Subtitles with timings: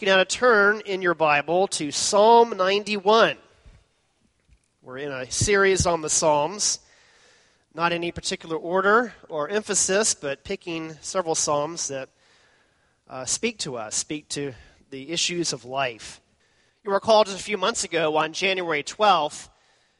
[0.00, 3.36] You now to turn in your Bible to Psalm 91.
[4.80, 6.78] We're in a series on the Psalms,
[7.74, 12.08] not in any particular order or emphasis, but picking several Psalms that
[13.10, 14.54] uh, speak to us, speak to
[14.88, 16.22] the issues of life.
[16.82, 19.50] You recall just a few months ago, on January 12th,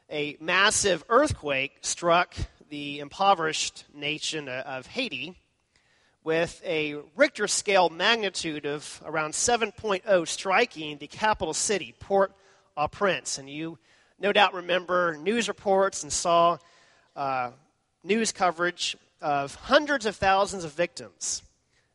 [0.09, 2.35] a massive earthquake struck
[2.71, 5.37] the impoverished nation of Haiti
[6.23, 12.33] with a Richter scale magnitude of around 7.0 striking the capital city, Port
[12.77, 13.39] au Prince.
[13.39, 13.79] And you
[14.19, 16.59] no doubt remember news reports and saw
[17.17, 17.51] uh,
[18.05, 21.43] news coverage of hundreds of thousands of victims.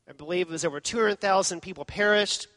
[0.10, 2.48] I believe it was over 200,000 people perished,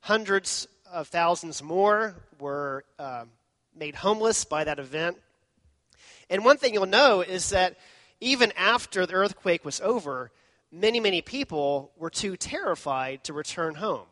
[0.00, 3.24] hundreds of thousands more were uh,
[3.76, 5.16] made homeless by that event.
[6.30, 7.76] And one thing you'll know is that
[8.20, 10.30] even after the earthquake was over,
[10.70, 14.06] many, many people were too terrified to return home.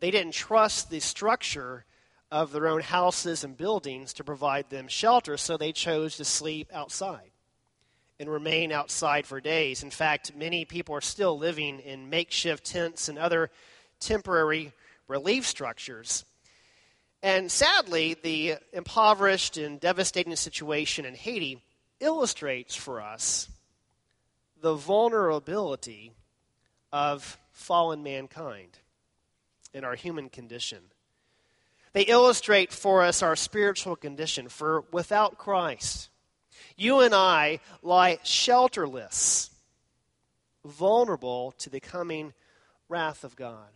[0.00, 1.84] They didn't trust the structure
[2.30, 6.70] of their own houses and buildings to provide them shelter, so they chose to sleep
[6.72, 7.30] outside
[8.20, 9.82] and remain outside for days.
[9.82, 13.50] In fact, many people are still living in makeshift tents and other
[14.00, 14.72] temporary
[15.06, 16.24] relief structures.
[17.22, 21.62] And sadly, the impoverished and devastating situation in Haiti
[22.00, 23.48] illustrates for us
[24.60, 26.12] the vulnerability
[26.92, 28.78] of fallen mankind
[29.72, 30.78] in our human condition.
[31.92, 36.10] They illustrate for us our spiritual condition, for without Christ,
[36.76, 39.50] you and I lie shelterless,
[40.64, 42.34] vulnerable to the coming
[42.88, 43.68] wrath of God.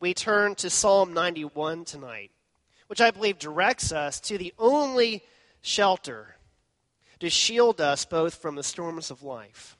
[0.00, 2.30] We turn to Psalm 91 tonight,
[2.86, 5.22] which I believe directs us to the only
[5.60, 6.36] shelter
[7.22, 9.76] to shield us both from the storms of life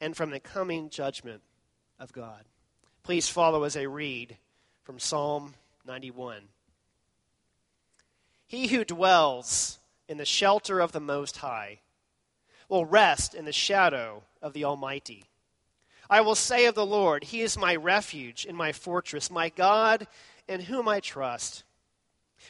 [0.00, 1.42] and from the coming judgment
[2.00, 2.42] of God.
[3.02, 4.38] Please follow as I read
[4.82, 5.52] from Psalm
[5.86, 6.38] 91.
[8.46, 11.80] He who dwells in the shelter of the Most High
[12.70, 15.24] will rest in the shadow of the Almighty.
[16.08, 20.06] I will say of the Lord, He is my refuge and my fortress, my God
[20.48, 21.62] in whom I trust.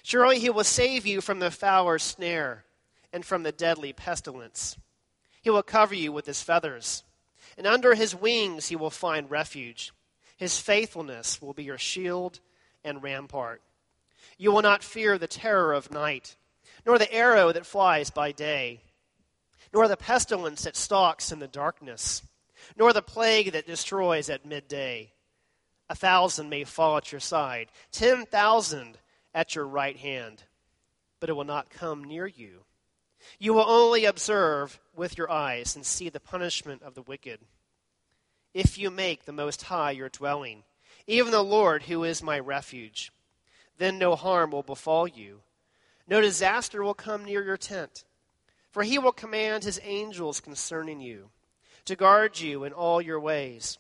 [0.04, 2.64] Surely He will save you from the fowler's snare
[3.14, 4.76] and from the deadly pestilence.
[5.41, 7.04] He will cover you with his feathers,
[7.56, 9.92] and under his wings he will find refuge.
[10.36, 12.41] His faithfulness will be your shield
[12.82, 13.62] and rampart.
[14.36, 16.34] You will not fear the terror of night,
[16.84, 18.80] nor the arrow that flies by day,
[19.72, 22.20] nor the pestilence that stalks in the darkness,
[22.76, 25.12] nor the plague that destroys at midday.
[25.88, 28.98] A thousand may fall at your side, ten thousand
[29.32, 30.42] at your right hand,
[31.20, 32.64] but it will not come near you.
[33.38, 37.40] You will only observe with your eyes and see the punishment of the wicked.
[38.52, 40.62] If you make the Most High your dwelling,
[41.06, 43.12] even the Lord who is my refuge,
[43.78, 45.40] then no harm will befall you.
[46.06, 48.04] No disaster will come near your tent.
[48.70, 51.30] For he will command his angels concerning you,
[51.84, 53.78] to guard you in all your ways.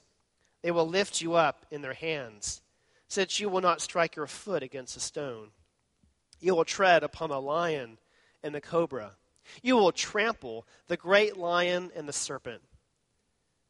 [0.62, 2.62] They will lift you up in their hands,
[3.14, 5.48] that you will not strike your foot against a stone.
[6.40, 7.98] You will tread upon the lion
[8.42, 9.12] and the cobra.
[9.62, 12.62] You will trample the great lion and the serpent.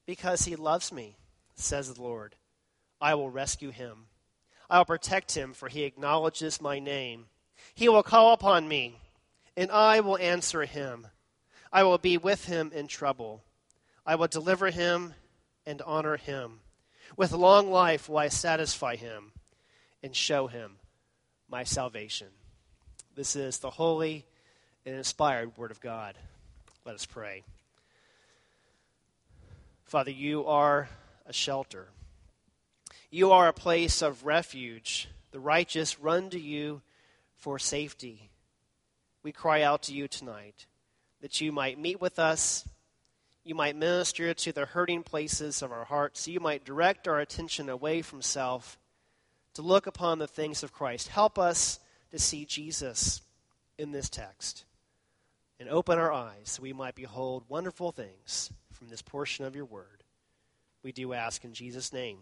[0.06, 1.16] Because he loves me,
[1.54, 2.36] says the Lord,
[3.00, 4.06] I will rescue him.
[4.69, 7.26] I will protect him, for he acknowledges my name.
[7.75, 9.00] He will call upon me,
[9.56, 11.06] and I will answer him.
[11.72, 13.43] I will be with him in trouble.
[14.06, 15.14] I will deliver him
[15.66, 16.60] and honor him.
[17.16, 19.32] With long life will I satisfy him
[20.02, 20.76] and show him
[21.49, 22.28] my salvation.
[23.14, 24.26] This is the holy
[24.86, 26.14] an inspired Word of God.
[26.84, 27.42] Let us pray.
[29.84, 30.88] Father, you are
[31.26, 31.88] a shelter.
[33.10, 35.08] You are a place of refuge.
[35.31, 36.82] The righteous run to you
[37.36, 38.28] for safety.
[39.22, 40.66] We cry out to you tonight
[41.22, 42.69] that you might meet with us,
[43.42, 47.70] you might minister to the hurting places of our hearts, you might direct our attention
[47.70, 48.78] away from self
[49.54, 51.08] to look upon the things of Christ.
[51.08, 51.80] Help us
[52.10, 53.22] to see Jesus
[53.78, 54.64] in this text
[55.58, 59.64] and open our eyes so we might behold wonderful things from this portion of your
[59.64, 60.02] word.
[60.82, 62.18] We do ask in Jesus' name.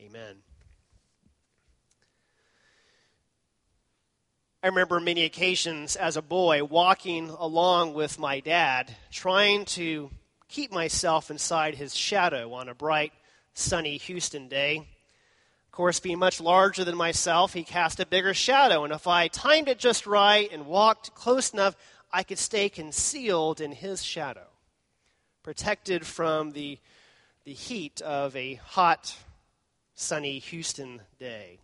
[0.00, 0.36] Amen.
[4.62, 10.10] I remember many occasions as a boy walking along with my dad, trying to
[10.48, 13.12] keep myself inside his shadow on a bright,
[13.52, 14.78] sunny Houston day.
[14.78, 19.28] Of course, being much larger than myself, he cast a bigger shadow, and if I
[19.28, 21.76] timed it just right and walked close enough,
[22.14, 24.46] I could stay concealed in his shadow,
[25.42, 26.78] protected from the,
[27.42, 29.16] the heat of a hot,
[29.96, 31.58] sunny Houston day.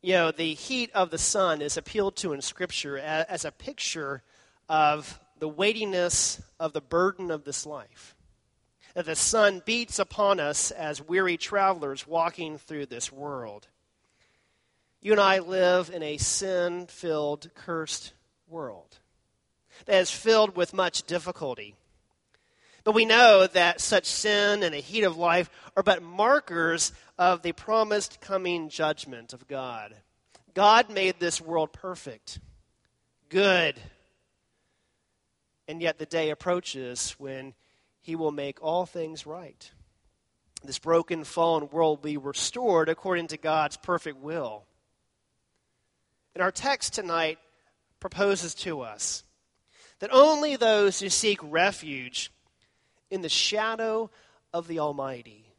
[0.00, 3.52] You know, the heat of the sun is appealed to in Scripture as, as a
[3.52, 4.22] picture
[4.70, 8.16] of the weightiness of the burden of this life.
[8.94, 13.68] That the sun beats upon us as weary travelers walking through this world.
[15.02, 18.14] You and I live in a sin filled, cursed
[18.52, 18.98] world
[19.86, 21.74] that is filled with much difficulty.
[22.84, 27.42] But we know that such sin and the heat of life are but markers of
[27.42, 29.94] the promised coming judgment of God.
[30.54, 32.40] God made this world perfect,
[33.28, 33.76] good,
[35.68, 37.54] and yet the day approaches when
[38.00, 39.70] he will make all things right.
[40.64, 44.64] This broken, fallen world will be restored according to God's perfect will.
[46.34, 47.38] And our text tonight
[48.02, 49.22] proposes to us
[50.00, 52.32] that only those who seek refuge
[53.12, 54.10] in the shadow
[54.52, 55.54] of the Almighty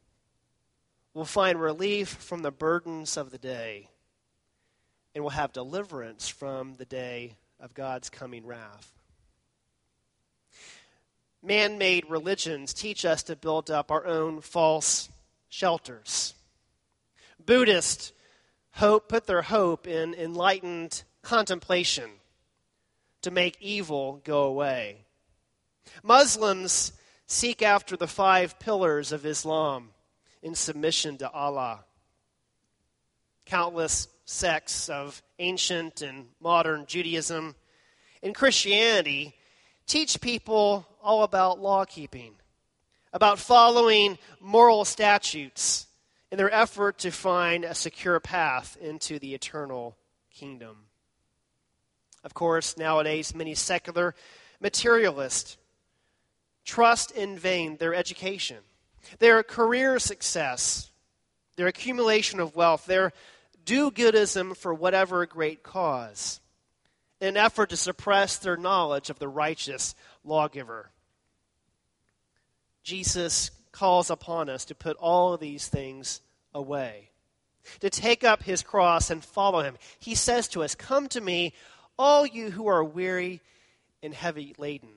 [1.14, 3.88] will find relief from the burdens of the day
[5.14, 8.92] and will have deliverance from the day of God's coming wrath.
[11.42, 15.08] Man made religions teach us to build up our own false
[15.48, 16.34] shelters.
[17.42, 18.12] Buddhists
[18.72, 22.10] hope, put their hope in enlightened contemplation
[23.24, 25.04] to make evil go away.
[26.02, 26.92] Muslims
[27.26, 29.90] seek after the five pillars of Islam
[30.42, 31.84] in submission to Allah.
[33.46, 37.54] Countless sects of ancient and modern Judaism
[38.22, 39.34] and Christianity
[39.86, 42.34] teach people all about law keeping,
[43.12, 45.86] about following moral statutes
[46.30, 49.96] in their effort to find a secure path into the eternal
[50.30, 50.76] kingdom.
[52.24, 54.14] Of course, nowadays, many secular
[54.60, 55.56] materialists
[56.64, 58.58] trust in vain their education,
[59.18, 60.90] their career success,
[61.56, 63.12] their accumulation of wealth, their
[63.64, 66.40] do goodism for whatever great cause,
[67.20, 69.94] in an effort to suppress their knowledge of the righteous
[70.24, 70.90] lawgiver.
[72.82, 76.20] Jesus calls upon us to put all these things
[76.54, 77.10] away,
[77.80, 79.76] to take up his cross and follow him.
[79.98, 81.54] He says to us, Come to me,
[81.98, 83.40] all you who are weary
[84.02, 84.90] and heavy laden,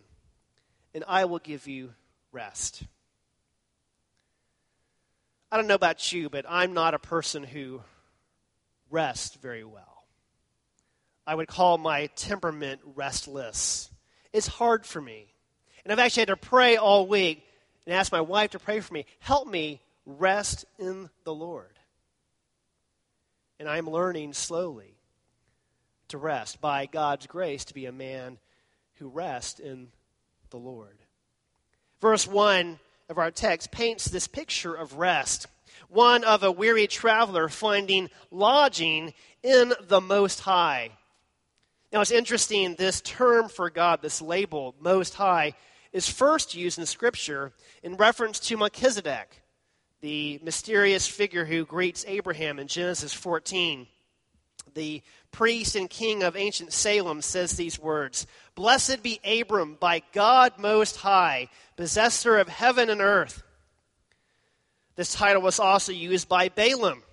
[0.93, 1.93] and I will give you
[2.31, 2.83] rest.
[5.51, 7.81] I don't know about you, but I'm not a person who
[8.89, 10.03] rests very well.
[11.25, 13.89] I would call my temperament restless.
[14.33, 15.27] It's hard for me.
[15.83, 17.45] And I've actually had to pray all week
[17.85, 19.05] and ask my wife to pray for me.
[19.19, 21.71] Help me rest in the Lord.
[23.59, 24.96] And I'm learning slowly
[26.09, 28.37] to rest, by God's grace, to be a man
[28.95, 29.89] who rests in
[30.49, 30.97] the Lord.
[32.01, 35.47] Verse 1 of our text paints this picture of rest
[35.89, 40.91] one of a weary traveler finding lodging in the Most High.
[41.93, 45.53] Now, it's interesting, this term for God, this label, Most High,
[45.93, 49.41] is first used in Scripture in reference to Melchizedek,
[50.01, 53.87] the mysterious figure who greets Abraham in Genesis 14
[54.77, 55.01] the
[55.37, 58.25] priest and king of ancient Salem, says these words
[58.55, 63.43] Blessed be Abram by God Most High, possessor of heaven and earth.
[64.95, 67.03] This title was also used by Balaam,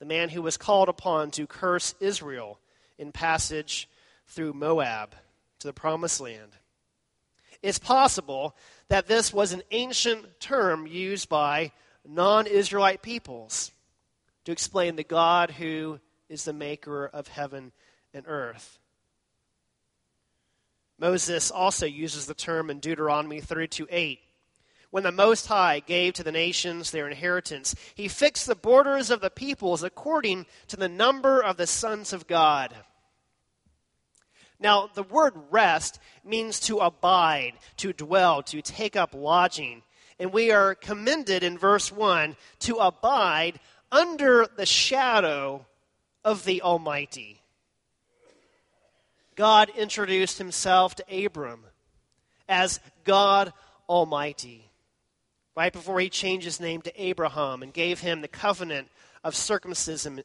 [0.00, 2.58] the man who was called upon to curse Israel
[2.98, 3.88] in passage
[4.26, 5.14] through Moab
[5.60, 6.50] to the promised land.
[7.62, 8.56] It's possible
[8.88, 11.70] that this was an ancient term used by
[12.04, 13.70] non Israelite peoples
[14.44, 16.00] to explain the God who
[16.34, 17.72] is the maker of heaven
[18.12, 18.78] and earth.
[20.98, 24.18] Moses also uses the term in Deuteronomy 32 8.
[24.90, 29.20] When the Most High gave to the nations their inheritance, he fixed the borders of
[29.20, 32.74] the peoples according to the number of the sons of God.
[34.60, 39.82] Now, the word rest means to abide, to dwell, to take up lodging.
[40.18, 43.58] And we are commended in verse 1 to abide
[43.90, 45.66] under the shadow
[46.24, 47.40] of the Almighty.
[49.36, 51.64] God introduced himself to Abram
[52.48, 53.52] as God
[53.88, 54.70] Almighty
[55.56, 58.88] right before he changed his name to Abraham and gave him the covenant
[59.22, 60.22] of circumcision,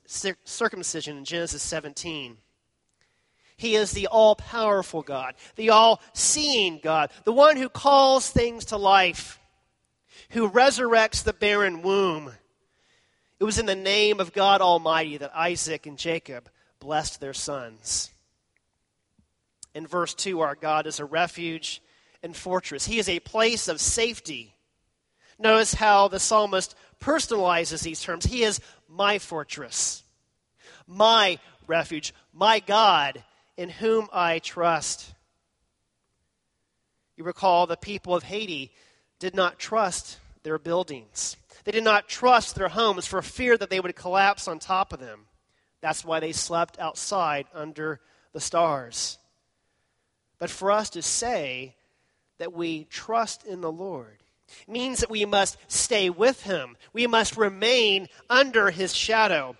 [1.17, 2.37] in Genesis 17.
[3.55, 8.65] He is the all powerful God, the all seeing God, the one who calls things
[8.65, 9.39] to life,
[10.31, 12.31] who resurrects the barren womb.
[13.39, 18.11] It was in the name of God Almighty that Isaac and Jacob blessed their sons.
[19.73, 21.81] In verse 2, our God is a refuge
[22.21, 24.55] and fortress, He is a place of safety.
[25.37, 28.25] Notice how the psalmist personalizes these terms.
[28.25, 30.03] He is my fortress,
[30.85, 33.23] my refuge, my God,
[33.55, 35.13] in whom I trust.
[37.15, 38.73] You recall the people of Haiti
[39.19, 41.37] did not trust their buildings.
[41.69, 44.99] They did not trust their homes for fear that they would collapse on top of
[44.99, 45.27] them.
[45.81, 47.99] That's why they slept outside under
[48.33, 49.19] the stars.
[50.39, 51.75] But for us to say
[52.39, 54.23] that we trust in the Lord
[54.67, 56.75] means that we must stay with him.
[56.91, 59.55] We must remain under his shadow.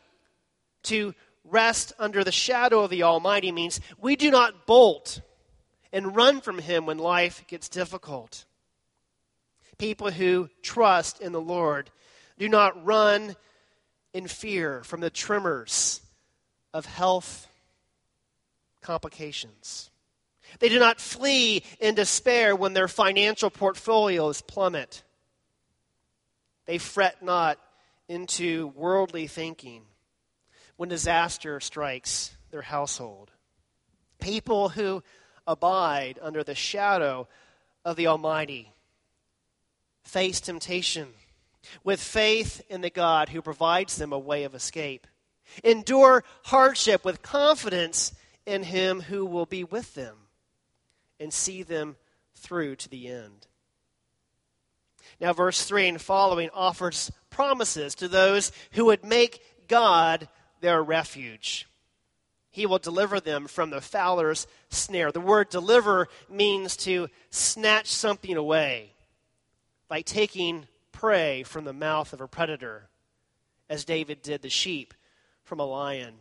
[0.86, 1.14] To
[1.44, 5.22] rest under the shadow of the Almighty means we do not bolt
[5.94, 8.46] and run from him when life gets difficult.
[9.78, 11.92] People who trust in the Lord
[12.40, 13.36] do not run
[14.14, 16.02] in fear from the tremors
[16.74, 17.48] of health
[18.82, 19.92] complications.
[20.60, 25.04] They do not flee in despair when their financial portfolios plummet.
[26.66, 27.60] They fret not
[28.08, 29.84] into worldly thinking
[30.78, 33.32] when disaster strikes their household.
[34.20, 35.04] People who
[35.46, 37.28] abide under the shadow
[37.84, 38.72] of the Almighty
[40.04, 41.10] face temptation
[41.84, 45.08] with faith in the God who provides them a way of escape.
[45.64, 48.14] Endure hardship with confidence
[48.46, 50.16] in Him who will be with them
[51.20, 51.98] and see them
[52.36, 53.48] through to the end.
[55.20, 60.30] Now, verse 3 and following offers promises to those who would make God
[60.62, 61.68] their refuge.
[62.52, 65.12] He will deliver them from the fowler's snare.
[65.12, 68.94] The word deliver means to snatch something away,
[69.88, 70.68] by taking
[71.00, 72.90] prey from the mouth of a predator,
[73.70, 74.94] as David did the sheep
[75.46, 76.14] from a lion.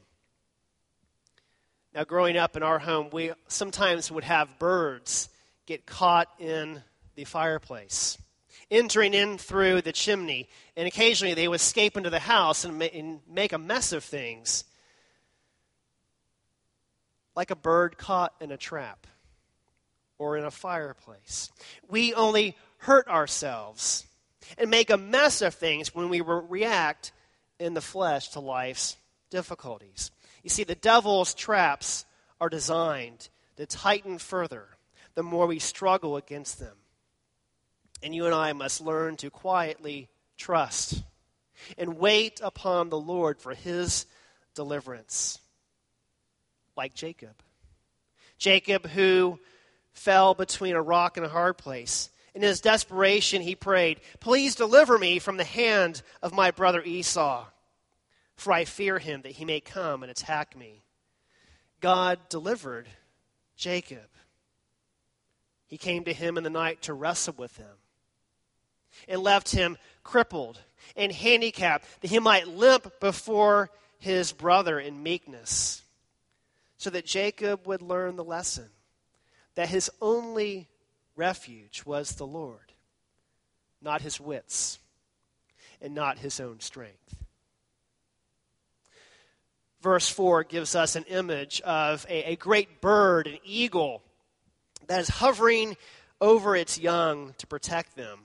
[1.93, 5.31] Now, growing up in our home, we sometimes would have birds
[5.67, 6.81] get caught in
[7.17, 8.19] the fireplace,
[8.71, 13.19] entering in through the chimney, and occasionally they would escape into the house and, and
[13.29, 14.63] make a mess of things,
[17.35, 19.09] like a bird caught in a trap
[20.19, 21.51] or in a fireplace.
[21.89, 24.05] We only hurt ourselves
[24.57, 27.12] and make a mess of things when we re- react
[27.59, 28.97] in the flesh to life's
[29.31, 30.11] difficulties.
[30.43, 32.05] You see, the devil's traps
[32.40, 34.69] are designed to tighten further
[35.14, 36.76] the more we struggle against them.
[38.02, 41.02] And you and I must learn to quietly trust
[41.76, 44.07] and wait upon the Lord for his
[44.55, 45.40] deliverance.
[46.76, 47.35] Like Jacob.
[48.38, 49.40] Jacob, who
[49.93, 52.11] fell between a rock and a hard place.
[52.35, 57.47] In his desperation, he prayed, Please deliver me from the hand of my brother Esau
[58.39, 60.85] for I fear him that he may come and attack me.
[61.81, 62.89] God delivered
[63.57, 64.09] Jacob.
[65.67, 67.77] He came to him in the night to wrestle with him
[69.09, 70.61] and left him crippled
[70.97, 75.83] and handicapped that he might limp before his brother in meekness,
[76.77, 78.71] so that Jacob would learn the lesson
[79.57, 80.69] that his only
[81.19, 82.73] refuge was the Lord,
[83.83, 84.79] not his wits
[85.83, 87.19] and not his own strength
[89.83, 94.03] verse 4 gives us an image of a, a great bird, an eagle,
[94.87, 95.77] that is hovering
[96.21, 98.21] over its young to protect them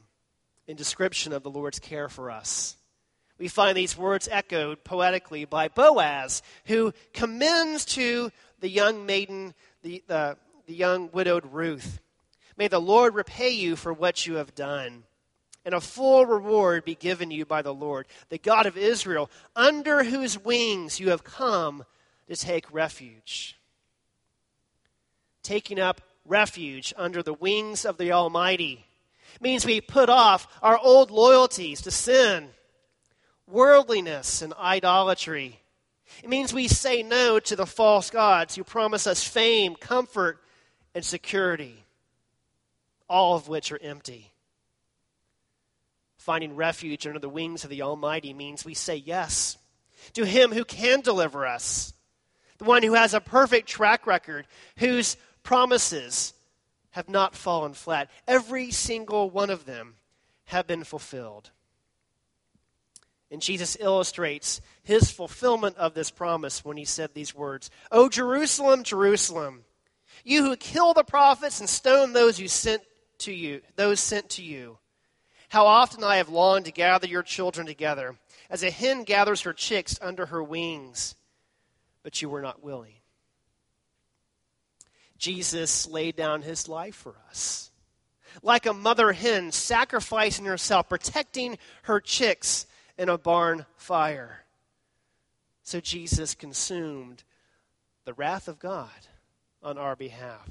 [0.67, 2.77] in description of the Lord's care for us.
[3.37, 10.03] We find these words echoed poetically by Boaz, who commends to the young maiden, the,
[10.07, 11.99] the, the young widowed Ruth.
[12.57, 15.03] May the Lord repay you for what you have done
[15.65, 20.03] and a full reward be given you by the Lord, the God of Israel, under
[20.03, 21.85] whose wings you have come
[22.27, 23.57] to take refuge.
[25.41, 28.85] Taking up refuge under the wings of the Almighty
[29.41, 32.49] means we put off our old loyalties to sin,
[33.47, 35.59] worldliness, and idolatry.
[36.23, 40.39] It means we say no to the false gods who promise us fame, comfort,
[40.93, 41.83] and security,
[43.09, 44.31] all of which are empty.
[46.17, 49.57] Finding refuge under the wings of the Almighty means we say yes
[50.13, 51.93] to Him who can deliver us,
[52.57, 54.45] the one who has a perfect track record,
[54.77, 56.33] whose promises
[56.91, 58.09] have not fallen flat.
[58.27, 59.95] Every single one of them
[60.45, 61.51] have been fulfilled.
[63.31, 68.83] And Jesus illustrates his fulfillment of this promise when he said these words O Jerusalem,
[68.83, 69.63] Jerusalem,
[70.23, 72.83] you who kill the prophets and stone those who sent
[73.23, 74.77] to you, those sent to you.
[75.49, 78.15] How often I have longed to gather your children together,
[78.49, 81.15] as a hen gathers her chicks under her wings,
[82.01, 82.95] but you were not willing.
[85.17, 87.71] Jesus laid down his life for us.
[88.41, 92.65] Like a mother hen sacrificing herself, protecting her chicks
[92.97, 94.43] in a barn fire.
[95.61, 97.23] So Jesus consumed
[98.05, 98.89] the wrath of God
[99.61, 100.49] on our behalf.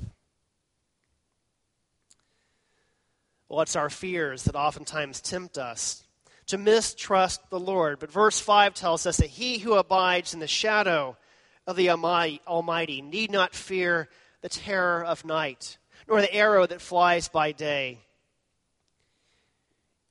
[3.53, 6.05] Well, it's our fears that oftentimes tempt us
[6.47, 7.99] to mistrust the Lord.
[7.99, 11.19] But verse 5 tells us that he who abides in the shadow
[11.67, 14.09] of the Almighty need not fear
[14.41, 15.77] the terror of night,
[16.09, 17.99] nor the arrow that flies by day.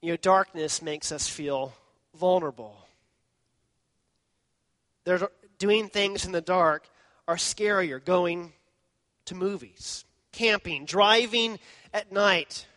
[0.03, 1.73] You know, darkness makes us feel
[2.13, 2.77] vulnerable.
[5.03, 6.87] They're doing things in the dark
[7.27, 8.05] are scarier.
[8.05, 8.53] Going
[9.25, 11.57] to movies, camping, driving
[11.91, 12.67] at night,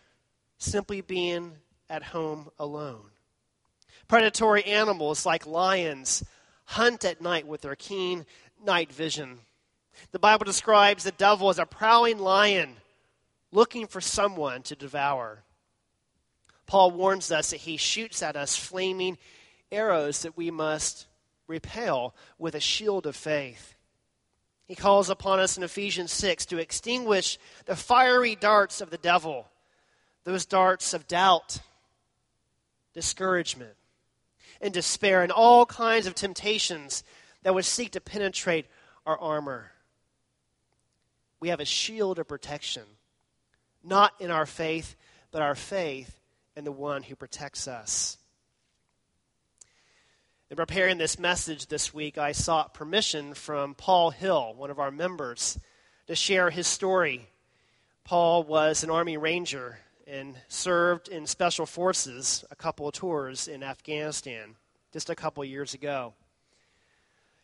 [0.65, 1.53] simply being
[1.89, 3.11] at home alone.
[4.07, 6.23] Predatory animals like lions
[6.65, 8.25] hunt at night with their keen
[8.63, 9.39] night vision.
[10.11, 12.75] The Bible describes the devil as a prowling lion
[13.51, 15.43] looking for someone to devour.
[16.67, 19.17] Paul warns us that he shoots at us flaming
[19.71, 21.07] arrows that we must
[21.47, 23.75] repel with a shield of faith.
[24.67, 29.47] He calls upon us in Ephesians 6 to extinguish the fiery darts of the devil,
[30.25, 31.59] those darts of doubt,
[32.93, 33.75] discouragement,
[34.59, 37.03] and despair, and all kinds of temptations
[37.43, 38.65] that would seek to penetrate
[39.05, 39.71] our armor.
[41.39, 42.83] We have a shield of protection,
[43.83, 44.95] not in our faith,
[45.31, 46.19] but our faith
[46.55, 48.17] in the one who protects us.
[50.49, 54.91] In preparing this message this week, I sought permission from Paul Hill, one of our
[54.91, 55.59] members,
[56.07, 57.27] to share his story.
[58.03, 63.63] Paul was an Army Ranger and served in Special Forces a couple of tours in
[63.63, 64.55] Afghanistan
[64.93, 66.13] just a couple years ago.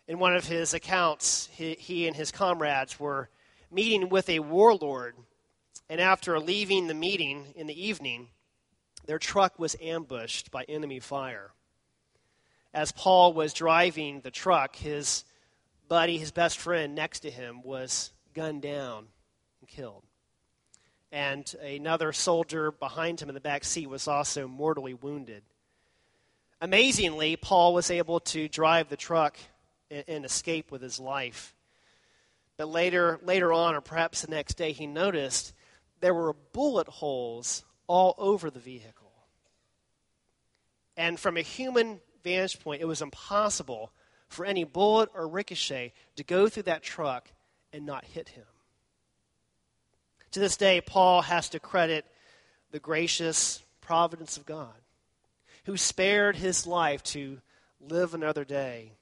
[0.07, 3.29] In one of his accounts, he, he and his comrades were
[3.71, 5.15] meeting with a warlord,
[5.89, 8.27] and after leaving the meeting in the evening,
[9.05, 11.51] their truck was ambushed by enemy fire.
[12.73, 15.25] As Paul was driving the truck, his
[15.87, 19.07] buddy, his best friend next to him, was gunned down
[19.59, 20.03] and killed.
[21.11, 25.43] And another soldier behind him in the back seat was also mortally wounded.
[26.61, 29.37] Amazingly, Paul was able to drive the truck
[29.89, 31.53] and, escape with his life.
[32.55, 35.53] But later, later on, or perhaps the next day, he noticed
[35.99, 39.11] there were bullet holes all over the vehicle.
[40.95, 43.91] And from a human vantage point, it was impossible
[44.27, 47.31] for any bullet or ricochet to go through that truck
[47.73, 48.45] and not hit him.
[50.31, 52.05] To this day, Paul has to credit
[52.71, 54.73] the gracious providence of God,
[55.65, 57.41] who spared his life to
[57.81, 58.93] live another day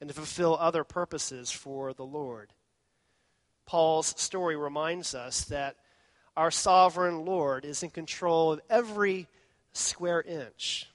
[0.00, 2.52] and to fulfill other purposes for the Lord.
[3.66, 5.76] Paul's story reminds us that
[6.36, 9.28] our sovereign Lord is in control of every
[9.72, 10.90] square inch,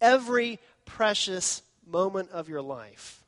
[0.00, 3.24] every precious moment of your life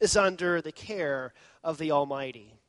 [0.00, 2.59] is under the care of the Almighty.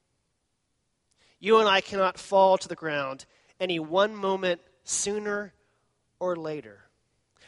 [1.42, 3.26] You and I cannot fall to the ground
[3.60, 5.54] any one moment sooner
[6.20, 6.86] or later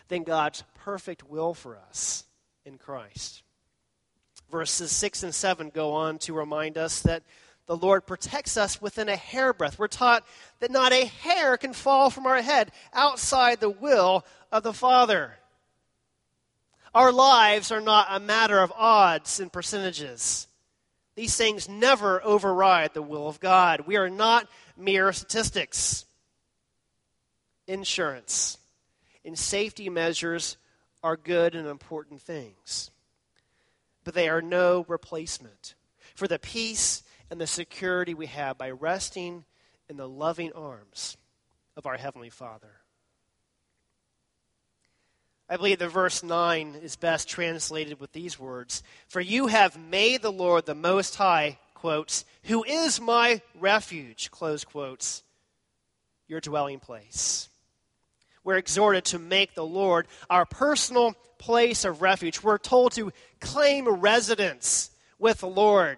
[0.08, 2.26] than God's perfect will for us
[2.66, 3.44] in Christ.
[4.52, 7.24] Verses 6 and 7 go on to remind us that
[7.68, 9.78] the Lord protects us within a hairbreadth.
[9.78, 10.26] We're taught
[10.60, 15.36] that not a hair can fall from our head outside the will of the Father.
[16.96, 20.48] Our lives are not a matter of odds and percentages.
[21.16, 23.82] These things never override the will of God.
[23.82, 26.06] We are not mere statistics.
[27.68, 28.58] Insurance
[29.24, 30.58] and safety measures
[31.02, 32.92] are good and important things,
[34.04, 35.76] but they are no replacement
[36.16, 39.46] for the peace and the security we have by resting
[39.90, 41.18] in the loving arms
[41.76, 42.83] of our Heavenly Father.
[45.50, 50.22] I believe the verse 9 is best translated with these words For you have made
[50.22, 55.24] the Lord the Most High, quotes, who is my refuge, close quotes,
[56.28, 57.50] your dwelling place.
[58.44, 62.42] We're exhorted to make the Lord our personal place of refuge.
[62.42, 65.98] We're told to claim residence with the Lord.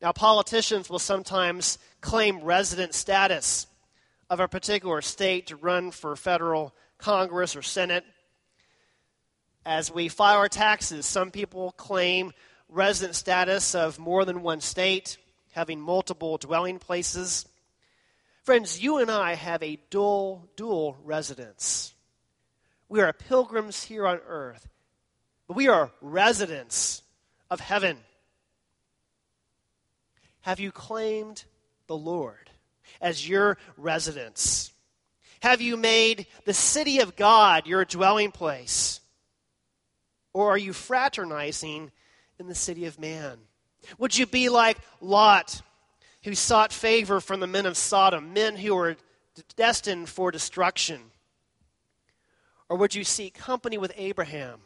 [0.00, 3.66] Now, politicians will sometimes claim resident status
[4.28, 8.04] of a particular state to run for federal Congress or Senate.
[9.64, 12.32] As we file our taxes, some people claim
[12.68, 15.18] resident status of more than one state,
[15.52, 17.46] having multiple dwelling places.
[18.44, 21.94] Friends, you and I have a dual, dual residence.
[22.88, 24.68] We are pilgrims here on earth,
[25.48, 27.02] but we are residents
[27.50, 27.98] of heaven.
[30.42, 31.44] Have you claimed
[31.88, 32.50] the Lord
[33.00, 34.70] as your residence?
[35.46, 39.00] Have you made the city of God your dwelling place?
[40.34, 41.92] Or are you fraternizing
[42.40, 43.38] in the city of man?
[43.96, 45.62] Would you be like Lot,
[46.24, 48.96] who sought favor from the men of Sodom, men who were
[49.54, 51.12] destined for destruction?
[52.68, 54.62] Or would you seek company with Abraham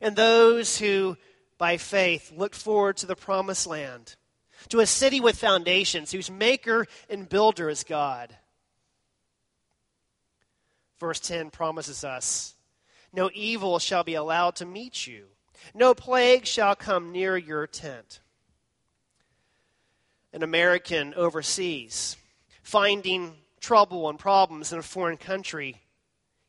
[0.00, 1.18] and those who,
[1.58, 4.16] by faith, looked forward to the promised land?
[4.68, 8.36] to a city with foundations, whose maker and builder is God.
[11.02, 12.54] Verse 10 promises us
[13.12, 15.24] No evil shall be allowed to meet you,
[15.74, 18.20] no plague shall come near your tent.
[20.32, 22.16] An American overseas,
[22.62, 25.82] finding trouble and problems in a foreign country,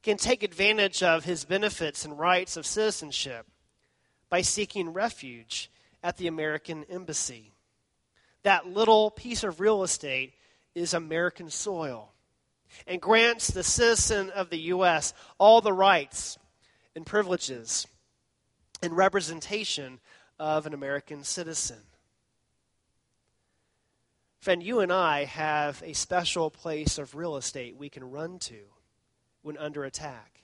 [0.03, 3.47] can take advantage of his benefits and rights of citizenship
[4.29, 5.71] by seeking refuge
[6.03, 7.53] at the American embassy.
[8.43, 10.33] That little piece of real estate
[10.75, 12.12] is American soil
[12.87, 15.13] and grants the citizen of the U.S.
[15.37, 16.37] all the rights
[16.95, 17.87] and privileges
[18.81, 19.99] and representation
[20.39, 21.79] of an American citizen.
[24.39, 28.59] Friend, you and I have a special place of real estate we can run to
[29.41, 30.41] when under attack,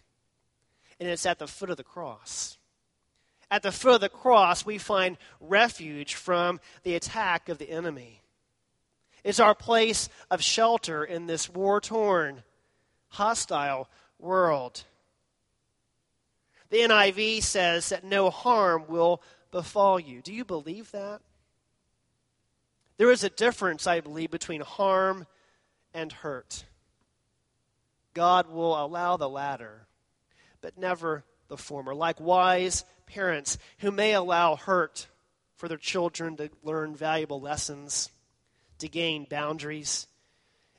[1.00, 2.58] and it's at the foot of the cross.
[3.52, 8.19] At the foot of the cross, we find refuge from the attack of the enemy.
[9.24, 12.44] It's our place of shelter in this war torn,
[13.10, 14.84] hostile world.
[16.70, 20.22] The NIV says that no harm will befall you.
[20.22, 21.22] Do you believe that?
[22.98, 25.26] There is a difference, I believe, between harm
[25.94, 26.66] and hurt.
[28.14, 29.88] God will allow the latter,
[30.62, 31.96] but never the former.
[31.96, 35.08] Like wise parents who may allow hurt
[35.56, 38.10] for their children to learn valuable lessons,
[38.80, 40.08] to gain boundaries,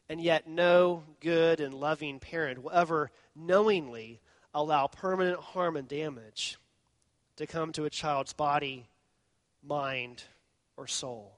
[0.08, 4.20] and yet no good and loving parent will ever knowingly
[4.52, 6.58] allow permanent harm and damage
[7.36, 8.86] to come to a child's body,
[9.62, 10.24] mind,
[10.76, 11.32] or soul.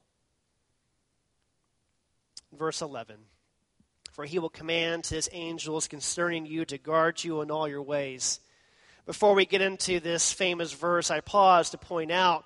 [2.52, 3.16] Verse 11
[4.12, 8.40] For he will command his angels concerning you to guard you in all your ways.
[9.04, 12.44] Before we get into this famous verse, I pause to point out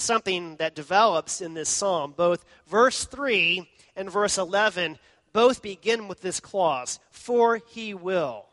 [0.00, 2.14] something that develops in this psalm.
[2.16, 4.98] Both verse 3 and verse 11
[5.32, 8.46] both begin with this clause, for he will.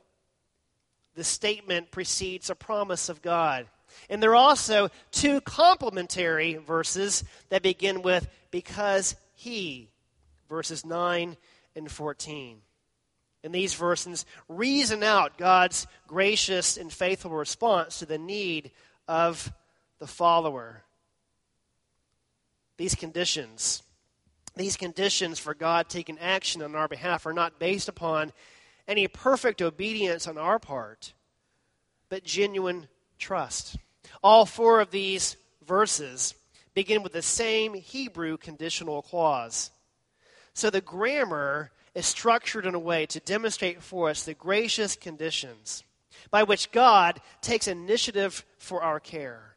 [1.15, 3.67] The statement precedes a promise of God.
[4.09, 9.89] And there are also two complementary verses that begin with because he,
[10.49, 11.37] verses 9
[11.75, 12.61] and 14
[13.45, 18.71] in these verses reason out God's gracious and faithful response to the need
[19.07, 19.53] of
[19.99, 20.84] the follower.
[22.77, 23.83] These conditions,
[24.55, 28.33] these conditions for God taking action on our behalf are not based upon
[28.87, 31.13] any perfect obedience on our part,
[32.09, 33.77] but genuine trust.
[34.23, 36.35] All four of these verses
[36.73, 39.71] begin with the same Hebrew conditional clause.
[40.53, 45.83] So the grammar is structured in a way to demonstrate for us the gracious conditions
[46.29, 49.54] by which God takes initiative for our care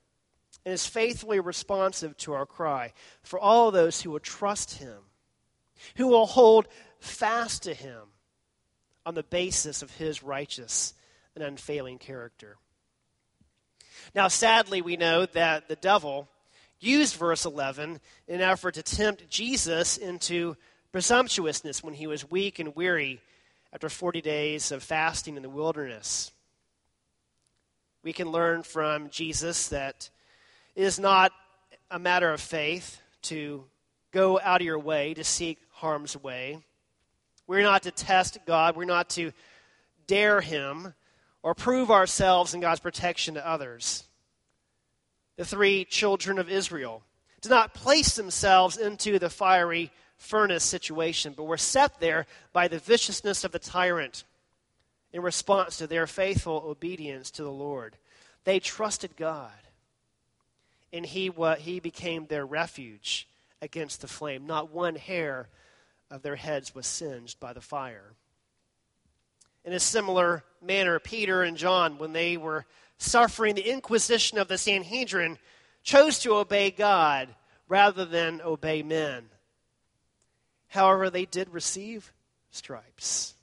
[0.64, 2.92] and is faithfully responsive to our cry
[3.22, 4.98] for all those who will trust Him,
[5.96, 6.68] who will hold
[7.00, 8.02] fast to Him
[9.06, 10.94] on the basis of His righteous
[11.34, 12.56] and unfailing character.
[14.14, 16.28] Now, sadly, we know that the devil
[16.80, 20.56] used verse 11 in an effort to tempt Jesus into
[20.92, 23.20] presumptuousness when he was weak and weary
[23.72, 26.32] after 40 days of fasting in the wilderness.
[28.02, 30.08] We can learn from Jesus that
[30.78, 31.32] it is not
[31.90, 33.64] a matter of faith to
[34.12, 36.60] go out of your way to seek harm's way.
[37.48, 39.32] We're not to test God, we're not to
[40.06, 40.94] dare Him
[41.42, 44.04] or prove ourselves in God's protection to others.
[45.36, 47.02] The three children of Israel
[47.40, 52.78] did not place themselves into the fiery furnace situation, but we're set there by the
[52.78, 54.22] viciousness of the tyrant
[55.12, 57.96] in response to their faithful obedience to the Lord.
[58.44, 59.50] They trusted God,
[60.92, 63.28] and he, he became their refuge
[63.60, 64.46] against the flame.
[64.46, 65.48] Not one hair
[66.10, 68.14] of their heads was singed by the fire.
[69.64, 72.64] In a similar manner, Peter and John, when they were
[72.96, 75.38] suffering the inquisition of the Sanhedrin,
[75.82, 77.28] chose to obey God
[77.68, 79.28] rather than obey men.
[80.68, 82.12] However, they did receive
[82.50, 83.34] stripes.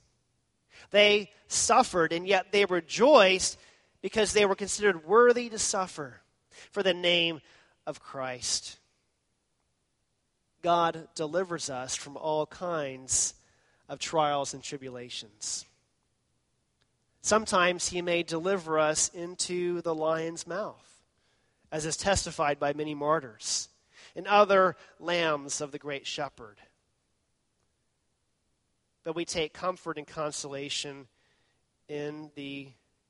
[0.90, 3.58] They suffered, and yet they rejoiced
[4.02, 6.20] because they were considered worthy to suffer
[6.76, 7.40] for the name
[7.86, 8.76] of Christ.
[10.60, 13.32] God delivers us from all kinds
[13.88, 15.64] of trials and tribulations.
[17.22, 21.00] Sometimes He may deliver us into the lion's mouth,
[21.72, 23.70] as is testified by many martyrs
[24.14, 26.58] and other lambs of the great shepherd.
[29.02, 31.06] But we take comfort and consolation
[31.88, 32.68] in the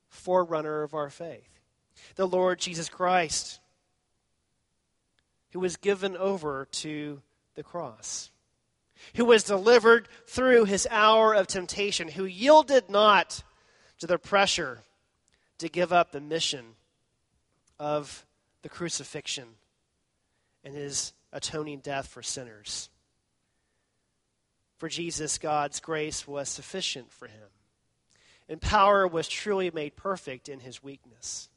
[0.08, 1.55] forerunner of our faith,
[2.16, 3.60] the Lord Jesus Christ,
[5.52, 7.22] who was given over to
[7.54, 8.30] the cross,
[9.14, 13.42] who was delivered through his hour of temptation, who yielded not
[13.98, 14.82] to the pressure
[15.58, 16.64] to give up the mission
[17.78, 18.26] of
[18.62, 19.46] the crucifixion
[20.64, 22.90] and his atoning death for sinners.
[24.78, 27.48] For Jesus, God's grace was sufficient for him,
[28.48, 31.48] and power was truly made perfect in his weakness.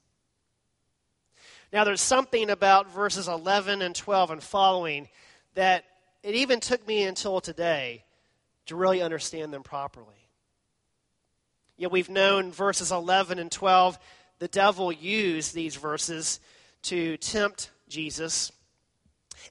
[1.72, 5.08] Now, there's something about verses 11 and 12 and following
[5.54, 5.86] that
[6.24, 8.04] it even took me until today
[8.66, 10.28] to really understand them properly.
[11.78, 13.98] Yet we've known verses 11 and 12,
[14.40, 16.40] the devil used these verses
[16.84, 18.52] to tempt Jesus.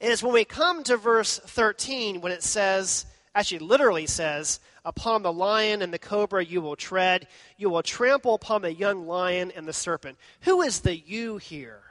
[0.00, 5.22] And it's when we come to verse 13 when it says, actually literally says, Upon
[5.22, 9.52] the lion and the cobra you will tread, you will trample upon the young lion
[9.54, 10.16] and the serpent.
[10.42, 11.82] Who is the you here?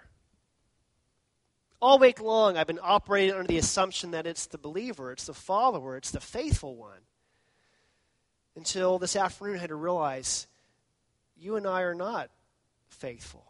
[1.80, 5.34] All week long, I've been operating under the assumption that it's the believer, it's the
[5.34, 7.02] follower, it's the faithful one.
[8.56, 10.48] Until this afternoon, I had to realize
[11.38, 12.32] you and I are not
[12.88, 13.46] faithful.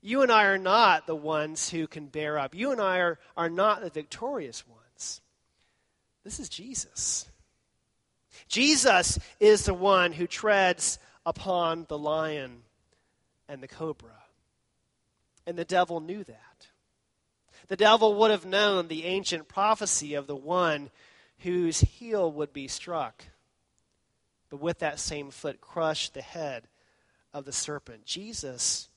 [0.00, 2.54] You and I are not the ones who can bear up.
[2.54, 5.20] You and I are, are not the victorious ones.
[6.24, 7.28] This is Jesus.
[8.48, 12.62] Jesus is the one who treads upon the lion
[13.48, 14.22] and the cobra.
[15.46, 16.65] And the devil knew that.
[17.68, 20.90] The devil would have known the ancient prophecy of the one
[21.40, 23.24] whose heel would be struck,
[24.50, 26.68] but with that same foot crushed the head
[27.34, 28.04] of the serpent.
[28.04, 28.88] Jesus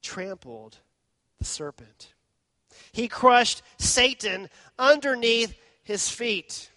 [0.00, 0.78] trampled
[1.38, 2.12] the serpent.
[2.92, 6.70] He crushed Satan underneath his feet.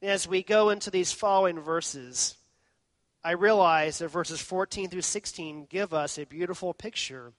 [0.00, 2.36] As we go into these following verses,
[3.24, 7.32] I realize that verses 14 through 16 give us a beautiful picture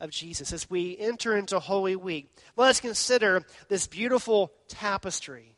[0.00, 0.52] of Jesus.
[0.52, 5.56] As we enter into Holy Week, let us consider this beautiful tapestry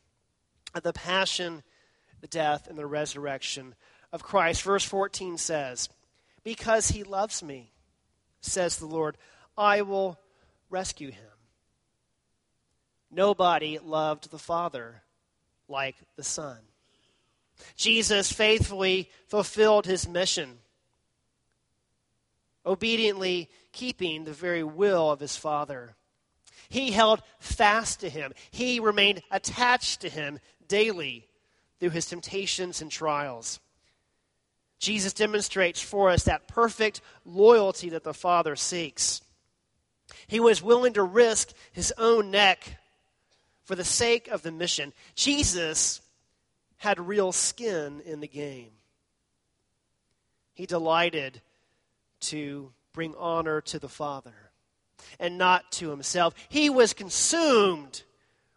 [0.75, 1.63] of the passion,
[2.21, 3.75] the death, and the resurrection
[4.13, 4.63] of Christ.
[4.63, 5.89] Verse 14 says,
[6.43, 7.73] Because he loves me,
[8.41, 9.17] says the Lord,
[9.57, 10.19] I will
[10.69, 11.25] rescue him.
[13.11, 15.03] Nobody loved the Father
[15.69, 16.59] like the Son.
[17.77, 20.59] Jesus faithfully fulfilled his mission
[22.65, 25.95] obediently keeping the very will of his Father.
[26.69, 31.29] He held fast to him, he remained attached to him daily
[31.79, 33.61] through his temptations and trials.
[34.79, 39.21] Jesus demonstrates for us that perfect loyalty that the Father seeks.
[40.27, 42.79] He was willing to risk his own neck
[43.65, 44.93] for the sake of the mission.
[45.15, 46.01] Jesus
[46.79, 48.73] had real skin in the game.
[50.55, 51.41] He delighted
[52.23, 54.35] to bring honor to the Father
[55.19, 56.35] and not to himself.
[56.49, 58.03] He was consumed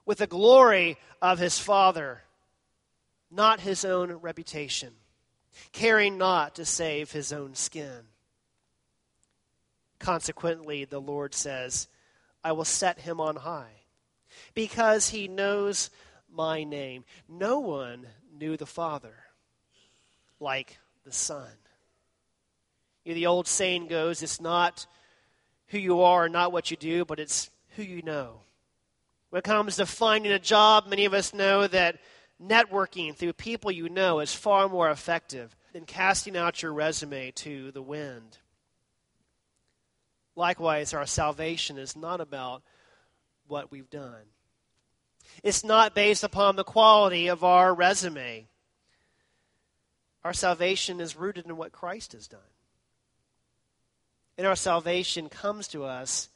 [0.06, 2.22] with the glory of his Father,
[3.32, 4.94] not his own reputation,
[5.72, 8.02] caring not to save his own skin.
[10.00, 11.88] Consequently, the Lord says,
[12.44, 13.82] I will set him on high
[14.54, 15.90] because he knows
[16.32, 17.06] my name.
[17.28, 19.16] No one knew the Father
[20.40, 21.50] like the Son.
[23.06, 24.88] You know, the old saying goes, it's not
[25.68, 28.42] who you are, not what you do, but it's who you know.
[29.30, 32.00] When it comes to finding a job, many of us know that
[32.42, 37.72] networking through people you know is far more effective than casting out your resume to
[37.72, 38.40] the wind.
[40.36, 42.62] Likewise, our salvation is not about
[43.48, 44.24] what we've done.
[45.44, 48.48] It's not based upon the quality of our resume.
[50.24, 52.40] Our salvation is rooted in what Christ has done.
[54.38, 56.30] And our salvation comes to us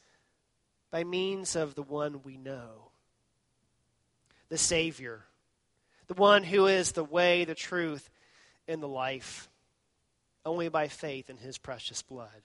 [0.92, 2.90] by means of the one we know
[4.50, 5.26] the Savior,
[6.08, 8.10] the one who is the way, the truth,
[8.68, 9.48] and the life,
[10.44, 12.42] only by faith in his precious blood.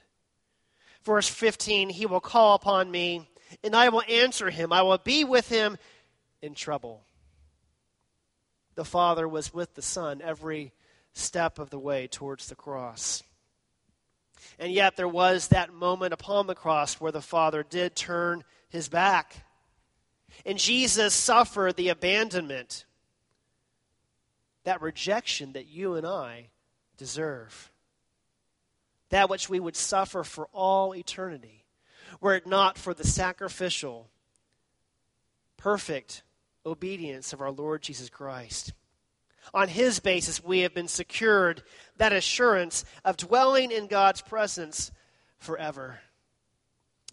[1.02, 3.28] Verse 15 He will call upon me,
[3.62, 4.72] and I will answer him.
[4.72, 5.78] I will be with him
[6.42, 7.02] in trouble.
[8.74, 10.72] The Father was with the Son every
[11.12, 13.22] step of the way towards the cross.
[14.58, 18.88] And yet, there was that moment upon the cross where the Father did turn his
[18.88, 19.44] back.
[20.44, 22.84] And Jesus suffered the abandonment,
[24.64, 26.48] that rejection that you and I
[26.96, 27.70] deserve.
[29.10, 31.64] That which we would suffer for all eternity,
[32.20, 34.08] were it not for the sacrificial,
[35.56, 36.22] perfect
[36.66, 38.72] obedience of our Lord Jesus Christ.
[39.52, 41.62] On his basis, we have been secured
[41.98, 44.90] that assurance of dwelling in God's presence
[45.38, 46.00] forever.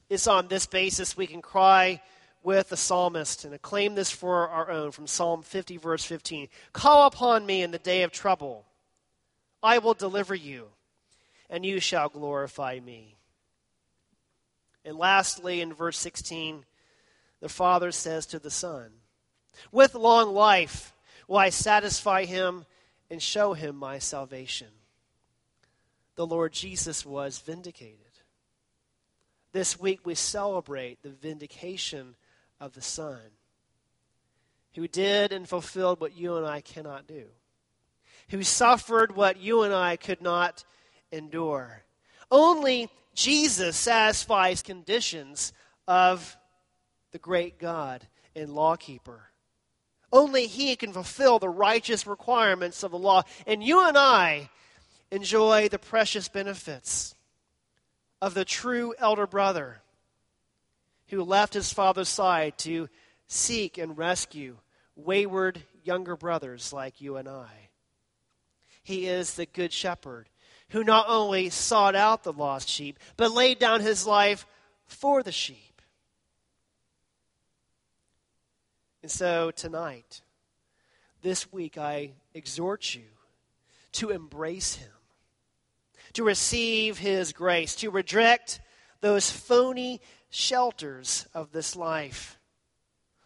[0.10, 2.02] It's on this basis we can cry
[2.44, 6.48] with the psalmist and acclaim this for our own from Psalm 50, verse 15.
[6.74, 8.66] Call upon me in the day of trouble.
[9.62, 10.70] I will deliver you,
[11.50, 13.18] and you shall glorify me.
[14.84, 16.66] And lastly, in verse 16,
[17.40, 18.92] the Father says to the Son,
[19.72, 20.94] With long life,
[21.32, 22.66] will I satisfy him
[23.10, 24.68] and show him my salvation.
[26.16, 27.96] The Lord Jesus was vindicated.
[29.54, 32.16] This week we celebrate the vindication
[32.60, 33.22] of the Son,
[34.76, 37.28] who did and fulfilled what you and I cannot do,
[38.28, 40.66] who suffered what you and I could not
[41.14, 41.84] endure.
[42.30, 45.54] Only Jesus satisfies conditions
[45.88, 46.36] of
[47.14, 49.31] the great God and lawkeeper.
[50.12, 53.24] Only He can fulfill the righteous requirements of the law.
[53.48, 54.50] And you and I
[55.12, 57.16] enjoy the precious benefits
[58.22, 59.82] of the true elder brother
[61.08, 62.88] who left his father's side to
[63.28, 64.58] seek and rescue
[64.96, 67.70] wayward younger brothers like you and I.
[68.84, 70.30] He is the good shepherd
[70.70, 74.46] who not only sought out the lost sheep, but laid down his life
[74.86, 75.71] for the sheep.
[79.02, 80.22] And so tonight,
[81.24, 83.02] this week, I exhort you
[83.94, 84.92] to embrace Him,
[86.14, 88.62] to receive His grace, to reject
[89.02, 92.38] those phony shelters of this life.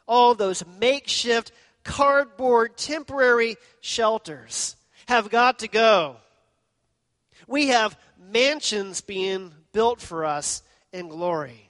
[0.08, 1.52] All those makeshift,
[1.84, 6.16] cardboard, temporary shelters have got to go.
[7.48, 11.70] We have mansions being built for us in glory.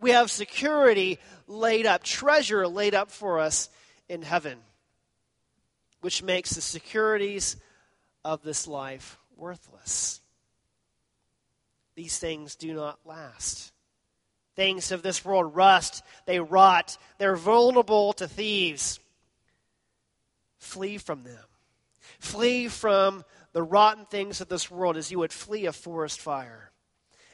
[0.00, 3.68] We have security laid up, treasure laid up for us
[4.08, 4.58] in heaven,
[6.00, 7.56] which makes the securities
[8.24, 10.20] of this life worthless.
[11.94, 13.72] These things do not last.
[14.56, 19.00] Things of this world rust, they rot, they're vulnerable to thieves.
[20.58, 21.44] Flee from them.
[22.18, 26.70] Flee from the rotten things of this world as you would flee a forest fire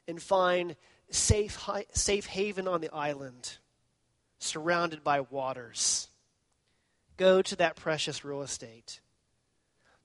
[0.08, 0.76] and find
[1.10, 1.58] safe,
[1.92, 3.58] safe haven on the island
[4.40, 6.08] surrounded by waters.
[7.16, 9.00] Go to that precious real estate,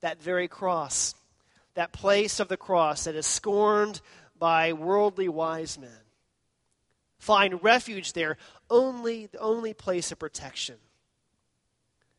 [0.02, 1.15] that very cross,
[1.74, 4.02] that place of the cross that is scorned
[4.38, 5.89] by worldly wise men.
[7.17, 8.38] Find refuge there,
[8.69, 10.76] only the only place of protection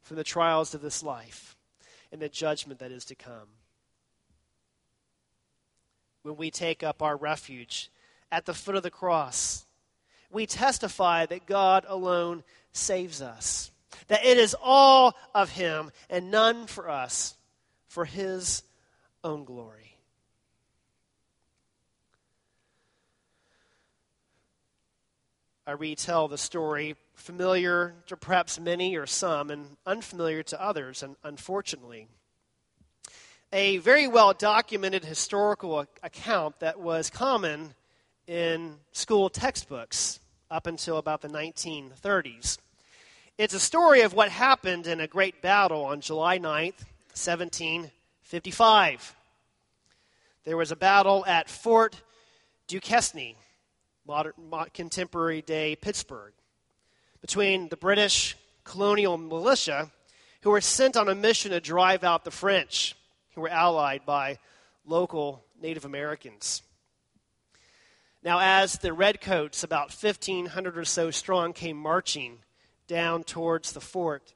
[0.02, 1.56] from the trials of this life
[2.10, 3.48] and the judgment that is to come.
[6.22, 7.90] When we take up our refuge
[8.32, 9.65] at the foot of the cross,
[10.30, 13.70] we testify that God alone saves us,
[14.08, 17.34] that it is all of Him and none for us,
[17.88, 18.62] for His
[19.24, 19.86] own glory.
[25.68, 31.16] I retell the story, familiar to perhaps many or some, and unfamiliar to others, and
[31.24, 32.06] unfortunately.
[33.52, 37.74] A very well documented historical account that was common
[38.26, 40.20] in school textbooks
[40.50, 42.58] up until about the 1930s.
[43.38, 49.14] It's a story of what happened in a great battle on July 9th, 1755.
[50.44, 52.00] There was a battle at Fort
[52.66, 53.34] Duquesne,
[54.06, 54.32] modern,
[54.72, 56.32] contemporary day Pittsburgh,
[57.20, 59.90] between the British colonial militia
[60.42, 62.94] who were sent on a mission to drive out the French,
[63.34, 64.38] who were allied by
[64.84, 66.62] local Native Americans.
[68.26, 72.38] Now, as the redcoats, about 1,500 or so strong, came marching
[72.88, 74.34] down towards the fort,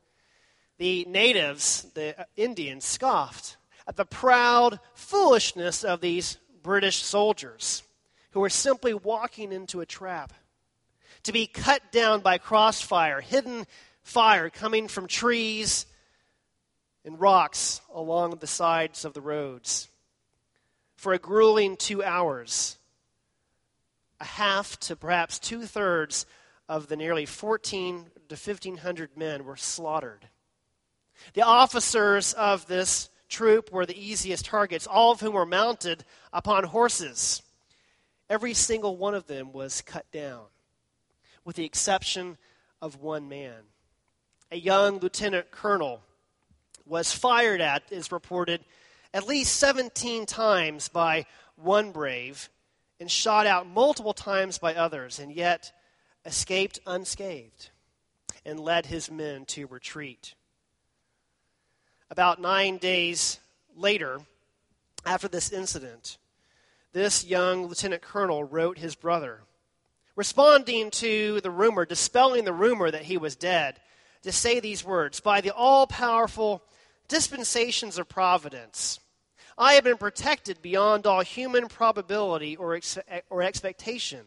[0.79, 3.57] the natives, the Indians, scoffed.
[3.89, 7.83] at the proud foolishness of these British soldiers
[8.31, 10.35] who were simply walking into a trap.
[11.25, 13.67] To be cut down by crossfire, hidden
[14.05, 15.85] fire coming from trees
[17.05, 19.89] and rocks along the sides of the roads.
[20.95, 22.77] For a grueling two hours,
[24.21, 26.27] a half to perhaps two thirds
[26.69, 30.29] of the nearly 14 to 1,500 men were slaughtered.
[31.35, 36.65] The officers of this troop were the easiest targets, all of whom were mounted upon
[36.65, 37.43] horses.
[38.29, 40.45] Every single one of them was cut down,
[41.45, 42.39] with the exception
[42.81, 43.63] of one man.
[44.53, 46.03] A young lieutenant colonel
[46.87, 48.65] was fired at, is reported,
[49.15, 52.49] at least 17 times by one brave
[53.01, 55.73] and shot out multiple times by others, and yet
[56.25, 57.71] escaped unscathed
[58.45, 60.35] and led his men to retreat.
[62.11, 63.41] About nine days
[63.75, 64.21] later,
[65.07, 66.19] after this incident,
[66.93, 69.41] this young lieutenant colonel wrote his brother,
[70.17, 73.81] responding to the rumor, dispelling the rumor that he was dead,
[74.23, 76.63] to say these words By the all powerful
[77.09, 79.01] dispensations of providence,
[79.61, 82.99] I have been protected beyond all human probability or, ex-
[83.29, 84.25] or expectation.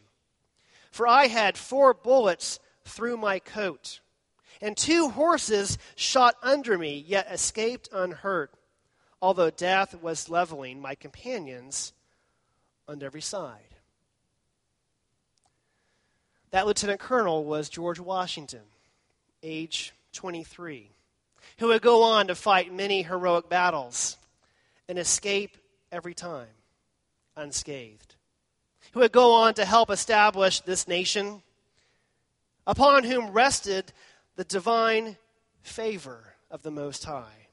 [0.92, 3.98] For I had four bullets through my coat,
[4.60, 8.52] and two horses shot under me, yet escaped unhurt,
[9.20, 11.92] although death was leveling my companions
[12.86, 13.74] on every side.
[16.52, 18.62] That lieutenant colonel was George Washington,
[19.42, 20.92] age 23,
[21.58, 24.16] who would go on to fight many heroic battles
[24.88, 25.56] and escape
[25.90, 26.48] every time
[27.36, 28.14] unscathed,
[28.92, 31.42] who would go on to help establish this nation,
[32.66, 33.92] upon whom rested
[34.36, 35.16] the divine
[35.62, 37.48] favor of the Most High,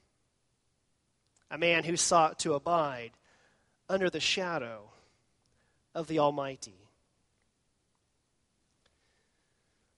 [1.50, 3.12] a man who sought to abide
[3.90, 4.90] under the shadow
[5.94, 6.88] of the Almighty.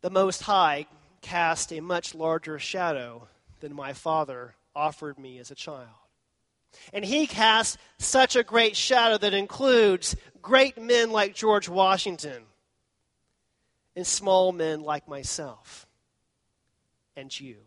[0.01, 0.87] The Most High
[1.21, 3.27] cast a much larger shadow
[3.59, 6.02] than my father offered me as a child.
[6.91, 12.43] And he casts such a great shadow that includes great men like George Washington
[13.95, 15.87] and small men like myself
[17.15, 17.57] and you.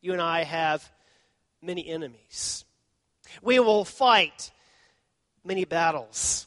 [0.00, 0.90] You and I have
[1.62, 2.64] many enemies.
[3.42, 4.50] We will fight
[5.44, 6.46] many battles.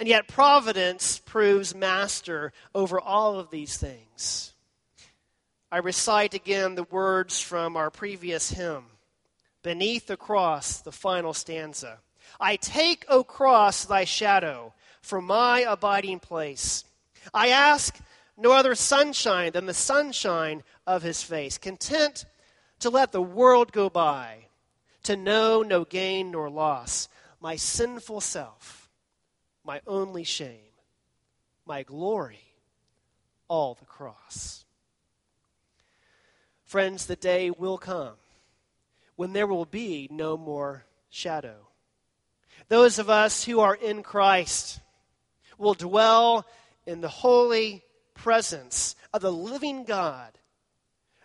[0.00, 4.54] And yet, providence proves master over all of these things.
[5.70, 8.84] I recite again the words from our previous hymn
[9.68, 11.98] Beneath the cross, the final stanza.
[12.40, 16.84] I take, O cross, thy shadow for my abiding place.
[17.34, 17.94] I ask
[18.38, 22.24] no other sunshine than the sunshine of his face, content
[22.78, 24.46] to let the world go by,
[25.02, 28.88] to know no gain nor loss, my sinful self,
[29.64, 30.72] my only shame,
[31.66, 32.54] my glory,
[33.48, 34.64] all the cross.
[36.64, 38.14] Friends, the day will come
[39.18, 41.56] when there will be no more shadow.
[42.68, 44.78] Those of us who are in Christ
[45.58, 46.46] will dwell
[46.86, 47.82] in the holy
[48.14, 50.38] presence of the living God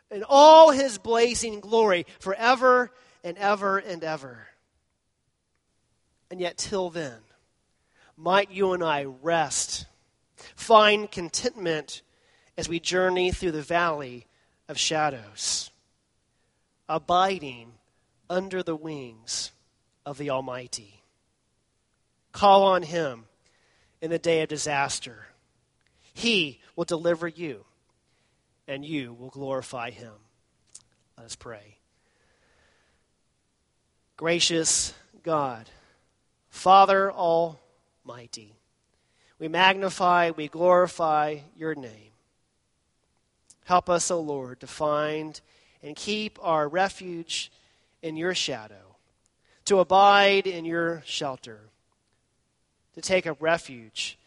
[0.10, 2.92] in all his blazing glory forever
[3.24, 4.48] and ever and ever.
[6.32, 7.20] And yet, till then,
[8.18, 9.86] might you and I rest,
[10.56, 12.02] find contentment
[12.58, 14.26] as we journey through the valley
[14.68, 15.70] of shadows,
[16.90, 17.74] abiding
[18.34, 19.52] under the wings
[20.08, 21.04] of the Almighty.
[22.32, 23.26] Call on Him
[24.02, 25.28] in the day of disaster.
[26.16, 27.64] He will deliver you,
[28.68, 30.14] and you will glorify Him.
[31.16, 31.78] Let us pray.
[34.18, 35.70] Gracious God,
[36.50, 38.56] Father Almighty,
[39.38, 42.14] we magnify, we glorify your name.
[43.66, 45.40] Help us, O Lord, to find
[45.84, 47.52] and keep our refuge
[48.04, 48.98] in your shadow,
[49.66, 51.62] to abide in your shelter,
[52.94, 54.20] to take a refuge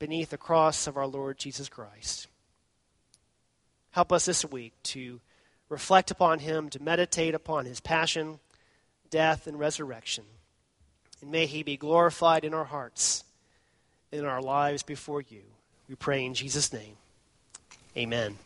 [0.00, 2.26] beneath the cross of our Lord Jesus Christ.
[3.92, 5.20] Help us this week to
[5.68, 8.40] reflect upon him, to meditate upon his passion,
[9.10, 10.24] death, and resurrection.
[11.20, 13.24] And may he be glorified in our hearts,
[14.10, 15.42] in our lives before you.
[15.88, 16.96] We pray in Jesus' name.
[17.96, 18.38] Amen.